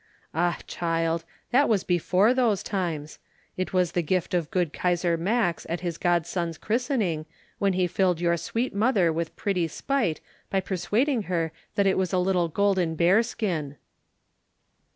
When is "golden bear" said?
12.47-13.21